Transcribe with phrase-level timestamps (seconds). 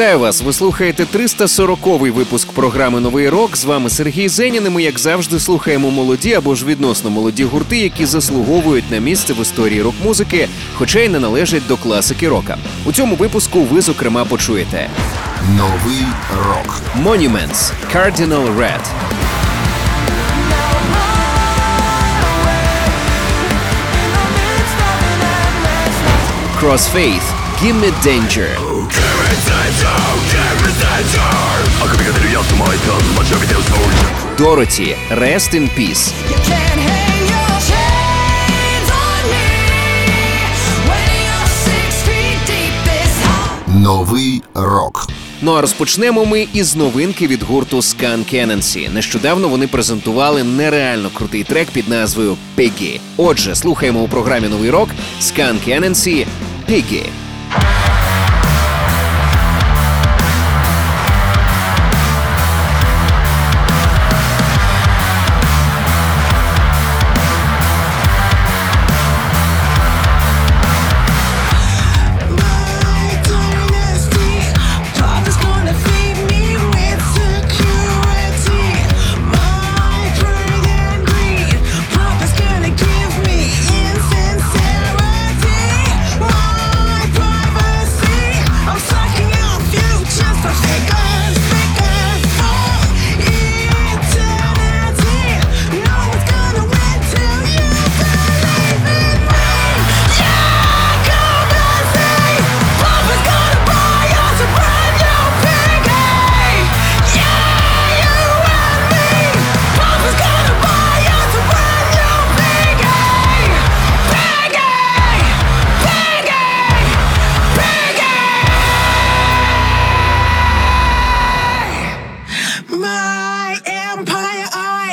[0.00, 0.42] Вітаю вас!
[0.42, 3.56] Ви слухаєте 340-й випуск програми Новий рок.
[3.56, 4.66] З вами Сергій Зенін.
[4.66, 9.32] і Ми, як завжди, слухаємо молоді або ж відносно молоді гурти, які заслуговують на місце
[9.32, 12.58] в історії рок-музики, хоча й не належать до класики рока.
[12.84, 14.90] У цьому випуску ви зокрема почуєте
[15.56, 16.06] Новий
[16.46, 18.80] рок Monuments Cardinal Red
[26.60, 28.48] Crossfaith Gimme Danger
[34.38, 36.12] Дороті Rest in Peace.
[43.66, 45.06] Новий рок.
[45.42, 48.94] Ну а розпочнемо ми із новинки від гурту Scan Cannoncy.
[48.94, 53.00] Нещодавно вони презентували нереально крутий трек під назвою Piggy.
[53.16, 54.88] Отже, слухаємо у програмі Новий рок
[55.22, 56.26] Scan Cannoncy
[56.70, 57.02] Piggy.
[57.50, 57.79] Bye.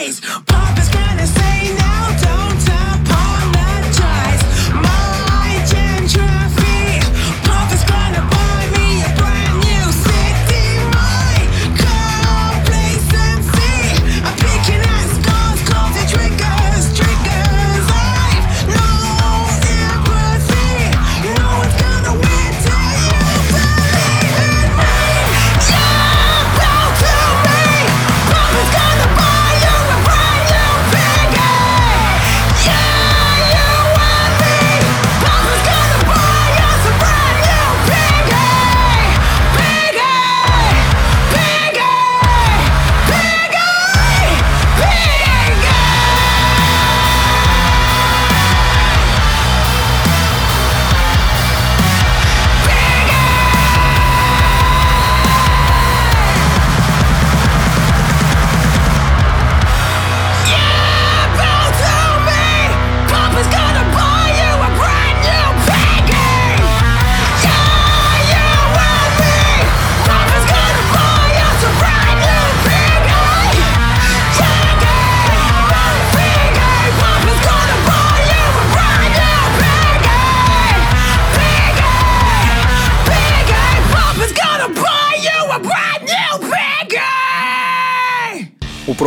[0.08, 0.57] Eyes.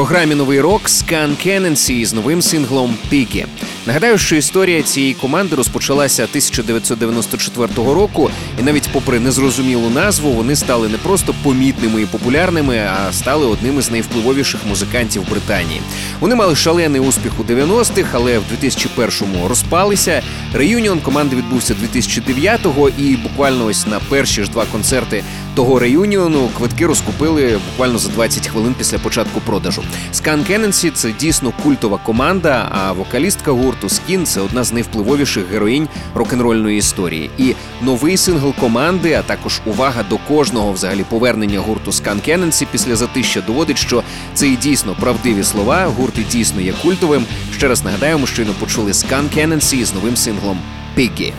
[0.01, 3.45] Програмі Новий рок Scan Cannoncy з новим синглом Piggy.
[3.87, 8.31] Нагадаю, що історія цієї команди розпочалася 1994 року,
[8.61, 13.79] і навіть попри незрозумілу назву, вони стали не просто помітними і популярними, а стали одним
[13.79, 15.81] із найвпливовіших музикантів Британії.
[16.21, 20.23] Вони мали шалений успіх у 90-х, але в 2001-му розпалися.
[20.55, 25.25] Реюніон команди відбувся 2009-го, і буквально ось на перші ж два концерти
[25.55, 29.83] того реюніону квитки розкупили буквально за 20 хвилин після початку продажу.
[30.13, 35.89] Skunk Anansie це дійсно культова команда, а вокалістка гурту Скін це одна з найвпливовіших героїнь
[36.15, 37.31] рок-н-рольної історії.
[37.39, 42.97] І новий сингл команди, а також увага до кожного взагалі повернення гурту Skunk Anansie після
[42.97, 44.03] затишшя доводить, що
[44.35, 45.87] це і дійсно правдиві слова.
[45.87, 47.25] Гурт і дійсно є культовим.
[47.57, 50.59] Ще раз нагадаємо, щойно почули Skunk Anansie з новим синглом
[50.97, 51.33] Piggy.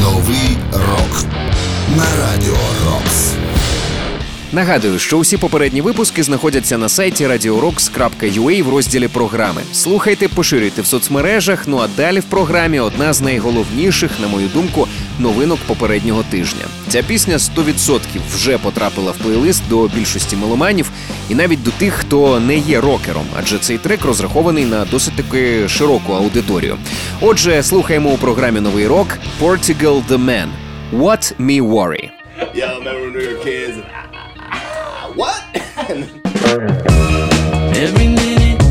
[0.00, 1.24] Новий рок
[1.96, 3.34] на радіо Рокс.
[4.52, 9.62] Нагадую, що усі попередні випуски знаходяться на сайті radiorocks.ua в розділі програми.
[9.72, 11.64] Слухайте, поширюйте в соцмережах.
[11.66, 14.88] Ну а далі в програмі одна з найголовніших, на мою думку,
[15.18, 16.64] новинок попереднього тижня.
[16.88, 17.98] Ця пісня 100%
[18.34, 20.90] вже потрапила в плейлист до більшості меломанів,
[21.28, 25.68] і навіть до тих, хто не є рокером, адже цей трек розрахований на досить таки
[25.68, 26.76] широку аудиторію.
[27.20, 29.08] Отже, слухаємо у програмі Новий рок
[29.40, 30.48] Portugal The Man.
[30.94, 32.12] What Me Worry.
[32.54, 33.84] Y'all remember when we were kids?
[33.88, 35.42] Ah, what?
[37.76, 38.62] Every minute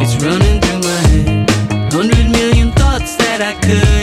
[0.00, 1.50] it's running through my head.
[1.92, 3.97] Hundred million thoughts that I could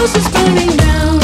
[0.00, 1.19] House is burning down.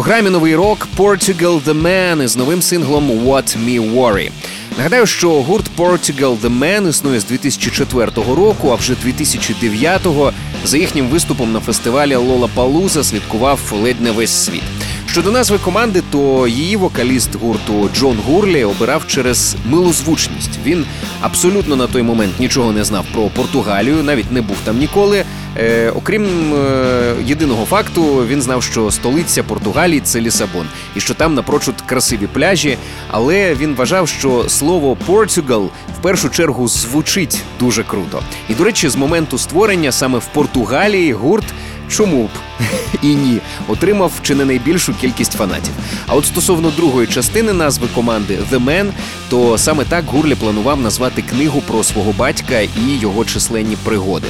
[0.00, 4.30] Програмі новий рок Portugal The Man із новим синглом What Me Worry.
[4.76, 10.32] Нагадаю, що гурт Portugal The Man існує з 2004 року, а вже 2009-го
[10.64, 14.62] за їхнім виступом на фестивалі Lollapalooza слідкував ледь не весь світ.
[15.10, 20.50] Щодо назви команди, то її вокаліст гурту Джон Гурлі обирав через милозвучність.
[20.64, 20.84] Він
[21.20, 25.24] абсолютно на той момент нічого не знав про Португалію, навіть не був там ніколи.
[25.56, 30.66] Е, окрім е, єдиного факту, він знав, що столиця Португалії це Лісабон,
[30.96, 32.78] і що там напрочуд красиві пляжі.
[33.08, 38.22] Але він вважав, що слово Португал в першу чергу звучить дуже круто.
[38.48, 41.44] І до речі, з моменту створення саме в Португалії гурт.
[41.90, 42.30] Чому б
[43.02, 45.72] і ні, отримав чи не найбільшу кількість фанатів.
[46.06, 48.90] А от стосовно другої частини назви команди The Man,
[49.28, 54.26] то саме так Гурлі планував назвати книгу про свого батька і його численні пригоди.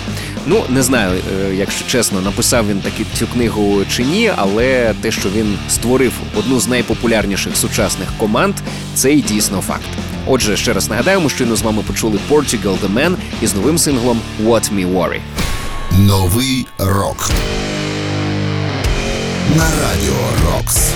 [0.47, 5.11] Ну не знаю, е, якщо чесно, написав він таки цю книгу чи ні, але те,
[5.11, 8.55] що він створив одну з найпопулярніших сучасних команд,
[8.95, 9.89] це і дійсно факт.
[10.27, 14.75] Отже, ще раз нагадаємо, щойно з вами почули Portugal The Man із новим синглом What
[14.75, 15.21] Me Worry.
[15.99, 17.31] Новий рок.
[19.57, 20.91] На радіо Рокс.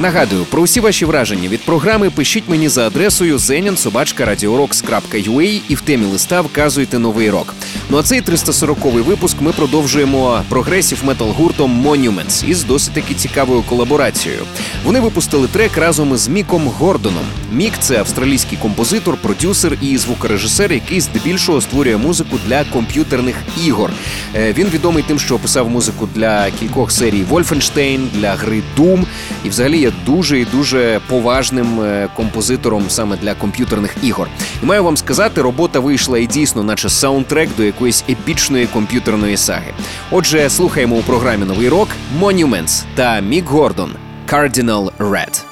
[0.00, 6.06] Нагадую, про усі ваші враження від програми пишіть мені за адресою zenyansobachka.radiorocks.ua і в темі
[6.06, 7.54] листа вказуйте новий рок.
[7.90, 13.62] Ну а цей 340-й випуск ми продовжуємо прогресів метал гуртом Monuments із досить таки цікавою
[13.62, 14.42] колаборацією.
[14.84, 17.24] Вони випустили трек разом із Міком Гордоном.
[17.52, 23.36] Мік це австралійський композитор, продюсер і звукорежисер, який здебільшого створює музику для комп'ютерних
[23.66, 23.90] ігор.
[24.34, 29.04] Е, Він відомий тим, що описав музику для кількох серій Wolfenstein, для гри Doom,
[29.44, 34.28] і взагалі є дуже і дуже поважним е, композитором саме для комп'ютерних ігор.
[34.62, 39.72] І маю вам сказати, робота вийшла і дійсно, наче саундтрек до якоїсь епічної комп'ютерної саги.
[40.10, 41.88] Отже, слухаємо у програмі Новий рок
[42.20, 43.90] Monuments та Мік Гордон
[44.28, 45.47] Cardinal Red.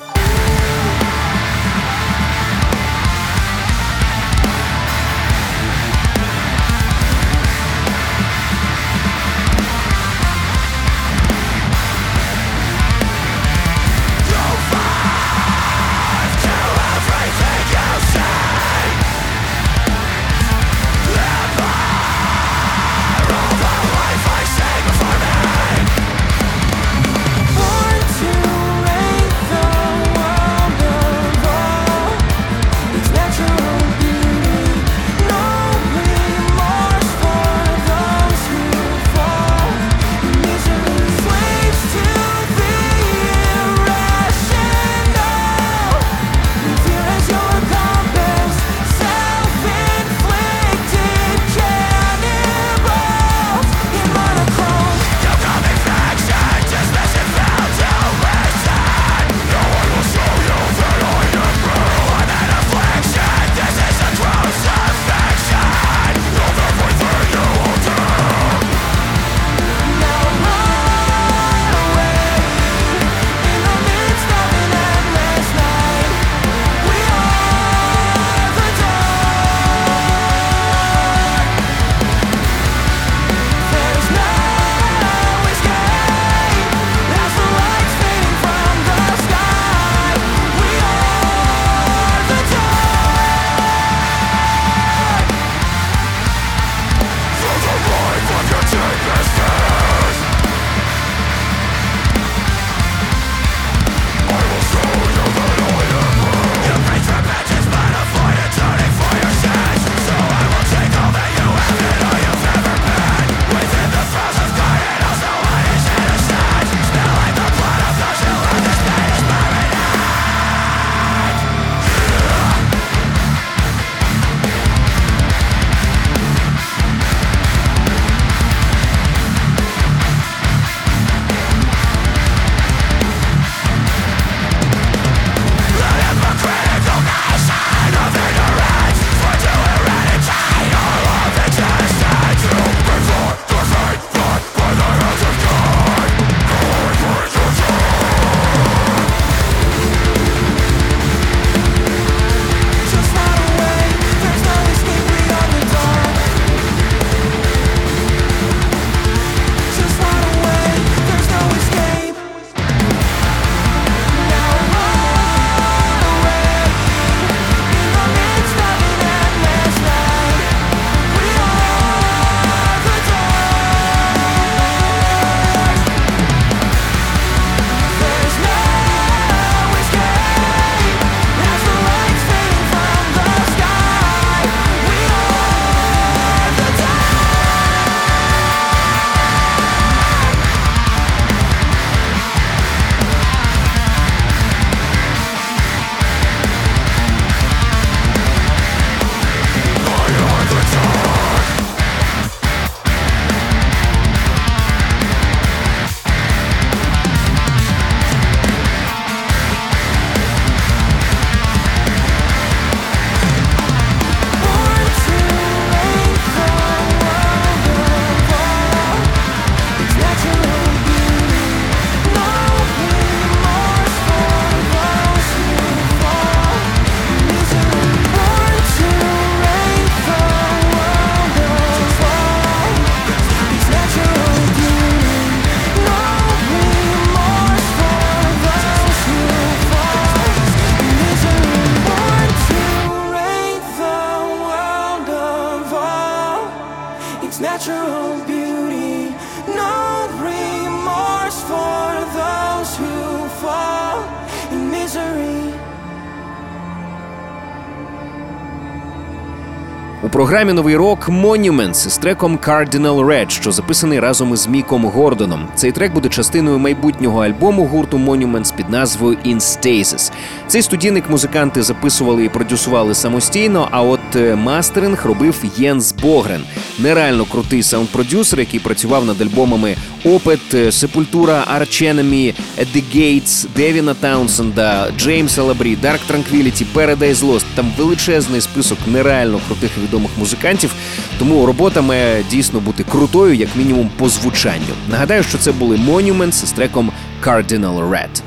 [260.26, 265.48] Програмі новий рок Monuments з треком Cardinal Red, що записаний разом із Міком Гордоном.
[265.54, 270.12] Цей трек буде частиною майбутнього альбому гурту Monuments під назвою In Stasis.
[270.46, 273.68] Цей студійник музиканти записували і продюсували самостійно.
[273.70, 276.44] А от е, мастеринг робив Єнс Богрен,
[276.78, 284.90] нереально крутий саунд-продюсер, який працював над альбомами Опит, е, Сепультура, At the Gates, Девіна Таунсенда,
[284.98, 287.44] Джеймса Лабрі, Dark Tranquility, Paradise Lost.
[287.54, 290.70] Там величезний список нереально крутих відомих музикантів.
[291.18, 294.74] Тому робота має дійсно бути крутою, як мінімум по звучанню.
[294.90, 296.92] Нагадаю, що це були Monuments з треком
[297.24, 298.22] Cardinal Red.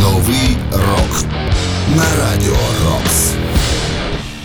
[0.00, 1.24] Новий рок
[1.96, 2.77] на радіо.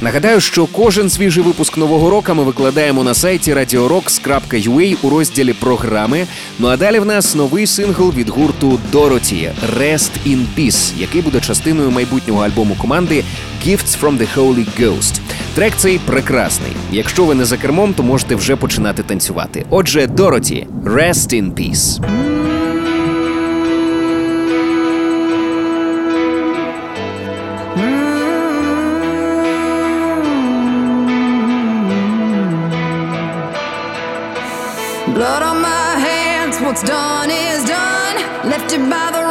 [0.04, 6.28] Нагадаю, що кожен свіжий випуск нового року ми викладаємо на сайті radiorocks.ua у розділі програми.
[6.60, 11.40] Ну а далі в нас новий сингл від гурту Дороті Rest in Peace, який буде
[11.40, 13.24] частиною майбутнього альбому команди
[13.68, 15.20] Gifts from the Holy Ghost.
[15.56, 16.72] Трек цей прекрасний.
[16.92, 19.66] Якщо ви не за кермом, то можете вже починати танцювати.
[19.70, 22.00] Отже, Дороті Rest in Peace.
[36.74, 38.16] What's done is done.
[38.50, 39.23] Left by the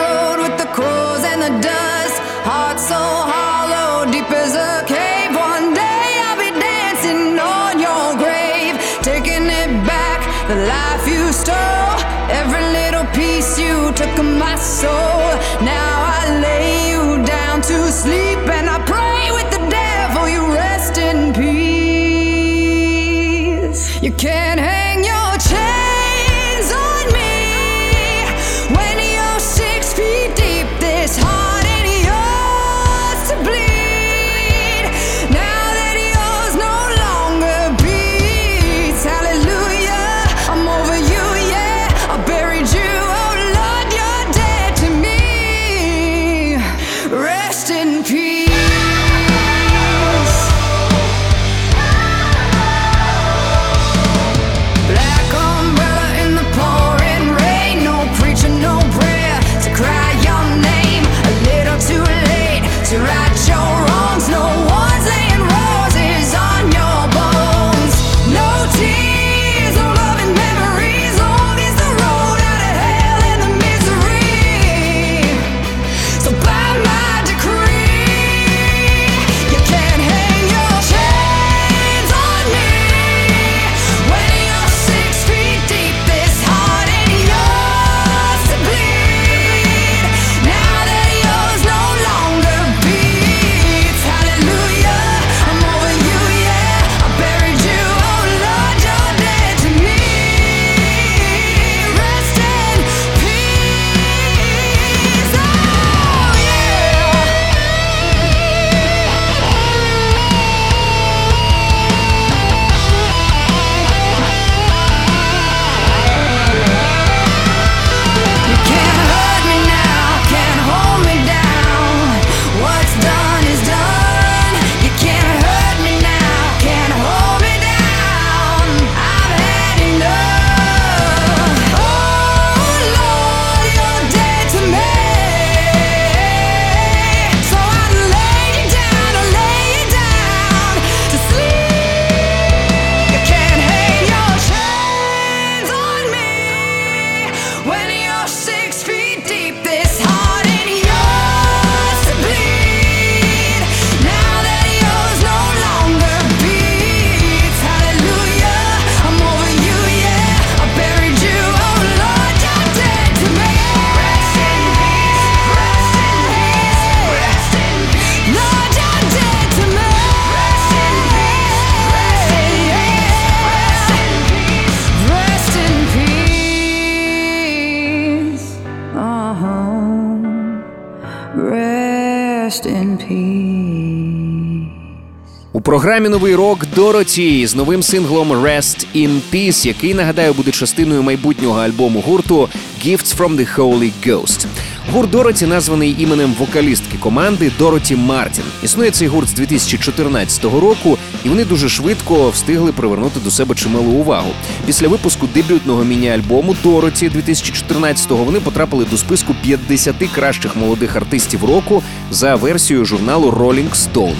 [185.73, 191.61] програмі новий рок Дороті з новим синглом Rest in Peace, який нагадаю буде частиною майбутнього
[191.61, 192.49] альбому гурту
[192.85, 194.47] Gifts from the Holy Ghost.
[194.93, 198.45] Гурт Дороті названий іменем вокалістки команди Дороті Мартін.
[198.63, 203.91] Існує цей гурт з 2014 року, і вони дуже швидко встигли привернути до себе чималу
[203.91, 204.30] увагу.
[204.67, 211.82] Після випуску дебютного міні-альбому Дороті 2014-го вони потрапили до списку 50 кращих молодих артистів року
[212.11, 214.17] за версією журналу Rolling Stone.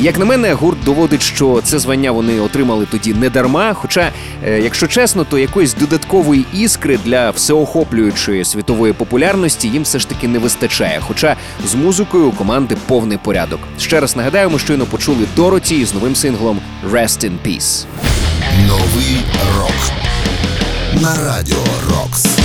[0.00, 3.74] Як на мене, гурт доводить, що це звання вони отримали тоді не дарма.
[3.74, 4.12] Хоча,
[4.46, 10.28] е, якщо чесно, то якоїсь додаткової іскри для всеохоплюючої світової популярності їм все ж таки
[10.28, 11.00] не вистачає.
[11.06, 13.60] Хоча з музикою у команди повний порядок.
[13.78, 16.60] Ще раз нагадаємо, щойно почули Дороті з новим синглом
[16.92, 17.84] «Rest in Peace».
[18.66, 19.16] Новий
[19.58, 19.92] рок
[21.02, 22.37] на радіо Рокс.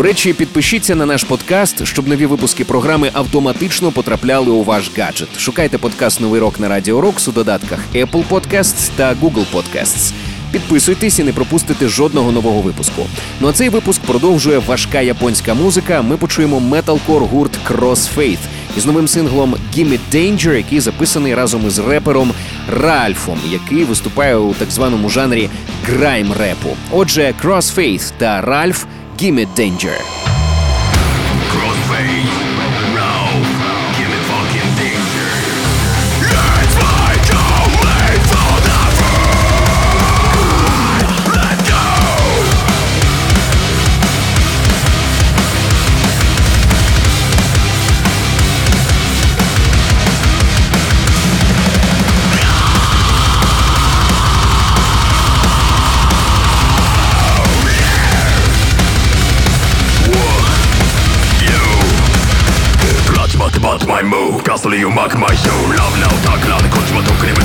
[0.00, 5.38] До речі, підпишіться на наш подкаст, щоб нові випуски програми автоматично потрапляли у ваш гаджет.
[5.38, 10.12] Шукайте подкаст Новий рок на Радіо Рокс у додатках Apple Podcasts та Google Podcasts.
[10.52, 13.06] Підписуйтесь і не пропустите жодного нового випуску.
[13.40, 16.02] Ну а цей випуск продовжує важка японська музика.
[16.02, 18.38] Ми почуємо металкор гурт Crossfaith
[18.76, 22.32] із новим синглом «Gimme Danger», який записаний разом із репером
[22.72, 25.48] Ральфом, який виступає у так званому жанрі
[25.86, 26.76] грайм репу.
[26.90, 28.84] Отже, Crossfaith та Ральф–
[29.20, 29.98] Gimme Danger.
[31.50, 32.39] Crossfade.
[64.70, 65.68] Hopefully you mark my soul.
[65.74, 67.39] Love now, talk loud, konuşma tok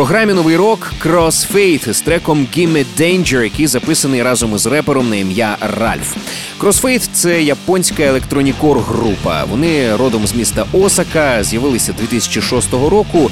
[0.00, 5.56] програмі новий рок Crossfade з треком Gimme Danger, який записаний разом із репером на ім'я
[5.60, 6.16] Ральф.
[6.60, 9.44] Crossfade– це японська електронікор група.
[9.44, 13.30] Вони родом з міста Осака, з'явилися 2006 року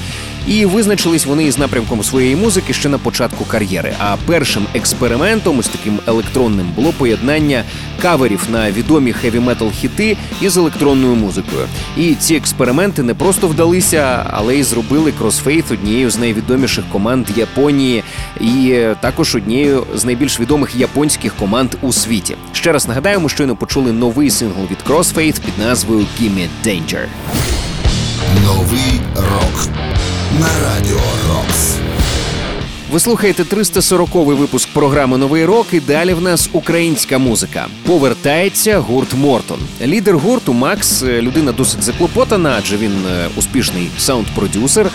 [0.48, 3.94] і визначились вони із напрямком своєї музики ще на початку кар'єри.
[3.98, 7.64] А першим експериментом із таким електронним було поєднання
[8.02, 11.66] каверів на відомі хеві метал хіти із електронною музикою.
[11.96, 18.02] І ці експерименти не просто вдалися, але й зробили Crossfaith однією з найвідоміших команд Японії
[18.40, 22.37] і також однією з найбільш відомих японських команд у світі.
[22.52, 27.06] Ще раз нагадаємо, що ми почули новий сингл від Crossfaith під назвою «Gimme Danger».
[28.44, 29.68] Новий рок
[30.41, 31.77] на радіо Рокс.
[32.93, 35.67] Ви слухаєте 340-й випуск програми Новий рок.
[35.73, 37.67] І далі в нас українська музика.
[37.87, 39.59] Повертається гурт Мортон.
[39.83, 44.87] Лідер гурту Макс е, людина досить заклопотана, адже він е, успішний саунд-продюсер.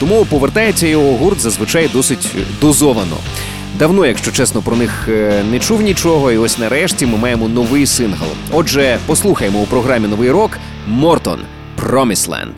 [0.00, 3.16] Тому повертається його гурт зазвичай досить е, дозовано.
[3.78, 5.08] Давно, якщо чесно, про них
[5.50, 8.26] не чув нічого, і ось нарешті ми маємо новий сингл.
[8.52, 11.38] Отже, послухаємо у програмі Новий рок Мортон
[11.76, 12.54] Промісленд.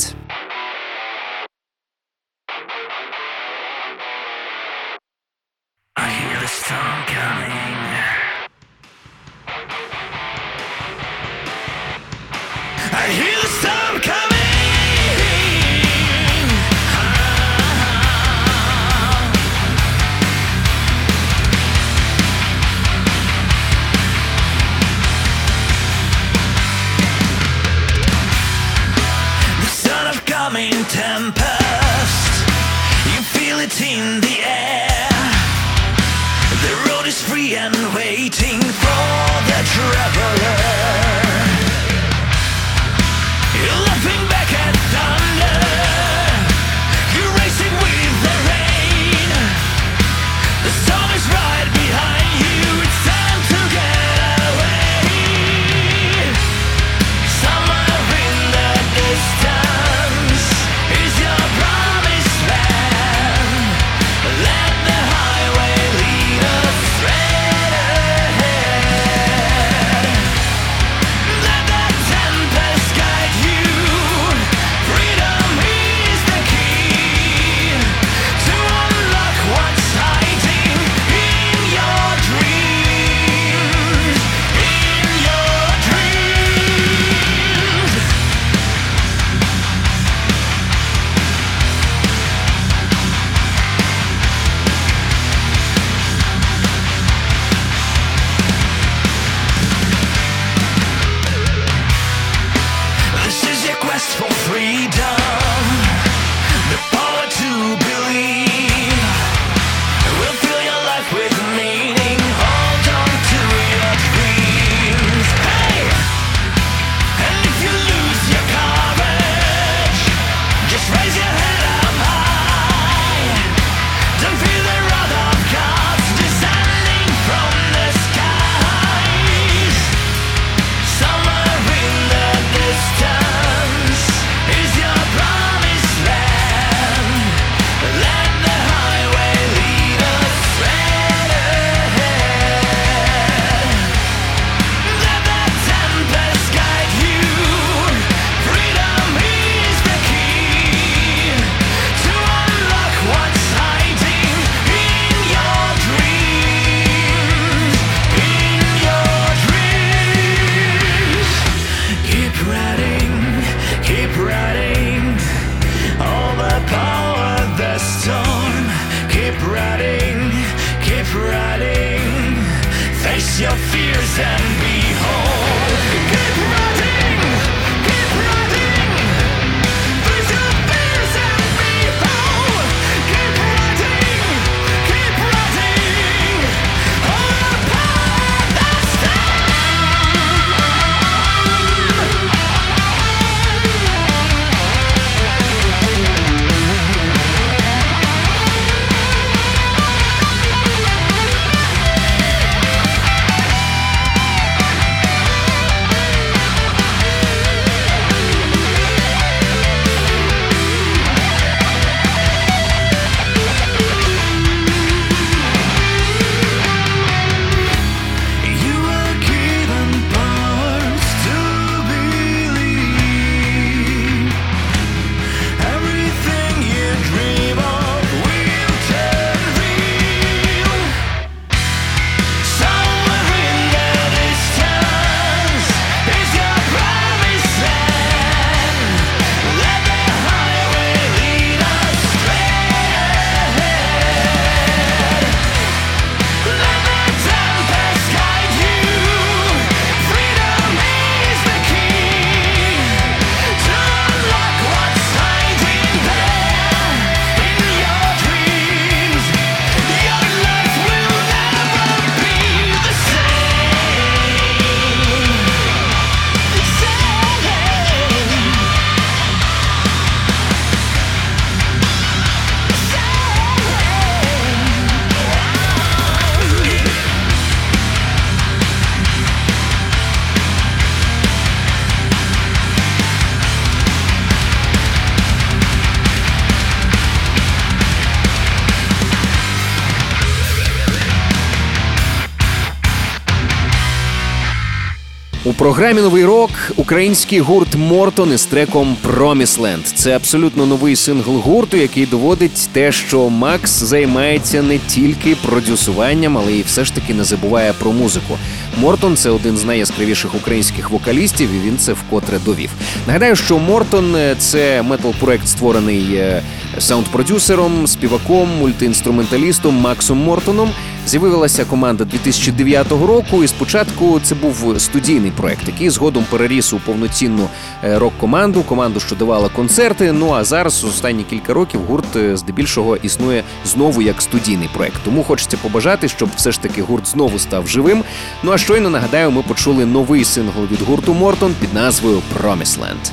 [295.64, 299.82] Програмі новий рок український гурт Мортон із треком Promised Land.
[299.94, 306.52] Це абсолютно новий сингл гурту, який доводить те, що Макс займається не тільки продюсуванням, але
[306.52, 308.38] й все ж таки не забуває про музику.
[308.78, 312.70] Мортон це один з найяскравіших українських вокалістів, і він це вкотре довів.
[313.06, 316.42] Нагадаю, що Мортон це метал-проект, створений е,
[316.78, 320.70] саунд-продюсером, співаком, мультиінструменталістом Максом Мортоном.
[321.06, 327.48] З'явилася команда 2009 року, і спочатку це був студійний проект, який згодом переріс у повноцінну
[327.84, 330.12] е, рок-команду, команду, що давала концерти.
[330.12, 334.96] Ну а зараз, останні кілька років, гурт е, здебільшого існує знову як студійний проект.
[335.04, 338.04] Тому хочеться побажати, щоб все ж таки гурт знову став живим.
[338.42, 343.10] Ну а щойно нагадаю, ми почули новий сингл від гурту Мортон під назвою Promisland.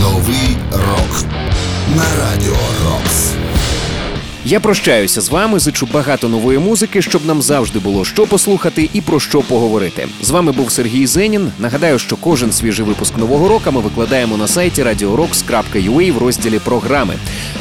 [0.00, 1.24] Новий рок
[1.96, 3.35] на радіо Рокс.
[4.48, 9.00] Я прощаюся з вами, зичу багато нової музики, щоб нам завжди було що послухати і
[9.00, 10.08] про що поговорити.
[10.22, 11.52] З вами був Сергій Зенін.
[11.58, 17.14] Нагадаю, що кожен свіжий випуск нового року ми викладаємо на сайті radiorocks.ua в розділі програми.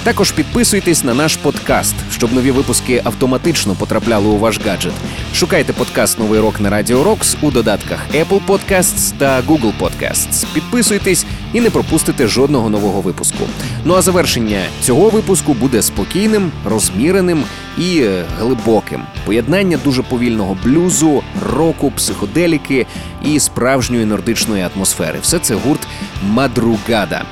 [0.04, 4.94] Також підписуйтесь на наш подкаст, щоб нові випуски автоматично потрапляли у ваш гаджет.
[5.34, 10.46] Шукайте подкаст Новий рок на Радіо Рокс у додатках Apple Podcasts та Google Podcasts.
[10.54, 13.44] Підписуйтесь і не пропустите жодного нового випуску.
[13.86, 17.44] Ну а завершення цього випуску буде спокійним, розміреним
[17.78, 19.02] і е, глибоким.
[19.26, 22.86] Поєднання дуже повільного блюзу, року, психоделіки
[23.26, 25.20] і справжньої нордичної атмосфери.
[25.22, 25.88] Все це гурт
[26.24, 27.26] Мадругада.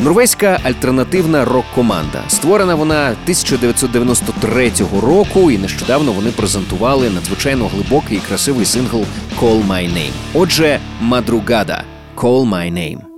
[0.00, 2.24] Норвезька альтернативна рок-команда.
[2.28, 9.04] Створена вона 1993 року, і нещодавно вони презентували надзвичайно глибокий і красивий сингл
[9.40, 10.12] Call My Name.
[10.34, 11.84] Отже, Мадругада
[12.16, 13.13] Call My Name.